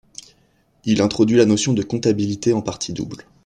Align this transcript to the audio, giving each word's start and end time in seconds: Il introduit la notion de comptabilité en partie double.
Il 0.83 0.99
introduit 1.03 1.37
la 1.37 1.45
notion 1.45 1.73
de 1.73 1.83
comptabilité 1.83 2.53
en 2.53 2.63
partie 2.63 2.91
double. 2.91 3.23